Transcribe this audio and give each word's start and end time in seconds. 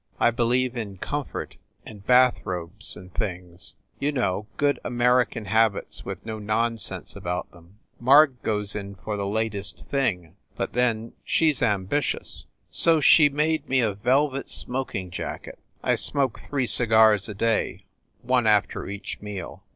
I 0.19 0.31
believe 0.31 0.75
in 0.75 0.97
comfort 0.97 1.57
and 1.85 2.03
bath 2.03 2.39
robes 2.43 2.95
and 2.97 3.13
things 3.13 3.75
you 3.99 4.11
know, 4.11 4.47
good 4.57 4.79
American 4.83 5.45
habits 5.45 6.03
with 6.03 6.25
no 6.25 6.39
nonsense 6.39 7.15
about 7.15 7.51
them. 7.51 7.77
Marg 7.99 8.41
goes 8.41 8.73
in 8.75 8.95
for 8.95 9.15
the 9.15 9.27
latest 9.27 9.87
thing. 9.89 10.33
But 10.55 10.73
then 10.73 11.13
THE 11.23 11.29
ST. 11.53 11.59
PAUL 11.59 11.67
BUILDING 11.83 11.87
215 11.89 11.99
she 11.99 12.15
s 12.17 12.41
ambitious. 12.41 12.45
So 12.71 12.99
she 12.99 13.29
made 13.29 13.69
me 13.69 13.79
a 13.81 13.93
velvet 13.93 14.49
smoking 14.49 15.11
jacket 15.11 15.59
I 15.83 15.93
smoke 15.93 16.39
three 16.49 16.65
cigars 16.65 17.29
a 17.29 17.35
day, 17.35 17.85
one 18.23 18.47
after 18.47 18.87
each 18.87 19.21
meal. 19.21 19.63